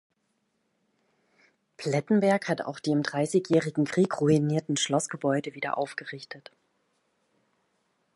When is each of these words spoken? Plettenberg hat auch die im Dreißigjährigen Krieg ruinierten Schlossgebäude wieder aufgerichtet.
Plettenberg 1.77 2.47
hat 2.49 2.61
auch 2.63 2.79
die 2.79 2.89
im 2.89 3.03
Dreißigjährigen 3.03 3.85
Krieg 3.85 4.19
ruinierten 4.19 4.75
Schlossgebäude 4.75 5.53
wieder 5.53 5.77
aufgerichtet. 5.77 6.51